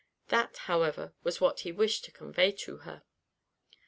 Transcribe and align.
That, 0.29 0.57
however, 0.65 1.13
was 1.21 1.39
what 1.39 1.59
he 1.59 1.71
wished 1.71 2.05
to 2.05 2.11
convey 2.11 2.53
to 2.53 2.77
her. 2.77 3.03